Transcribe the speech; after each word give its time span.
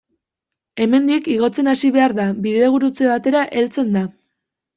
Hemendik, 0.85 1.29
igotzen 1.33 1.69
hasi 1.73 1.91
behar 1.99 2.15
da, 2.21 2.25
bidegurutze 2.47 3.11
batetara 3.13 3.45
heltzen 3.61 3.95
da. 4.01 4.05